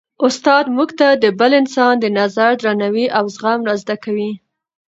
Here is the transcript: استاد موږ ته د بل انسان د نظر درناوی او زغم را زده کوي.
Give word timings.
استاد 0.25 0.65
موږ 0.75 0.89
ته 0.99 1.07
د 1.23 1.25
بل 1.39 1.51
انسان 1.61 1.93
د 1.99 2.05
نظر 2.19 2.51
درناوی 2.63 3.05
او 3.17 3.25
زغم 3.35 3.59
را 3.67 3.75
زده 3.81 3.95
کوي. 4.03 4.31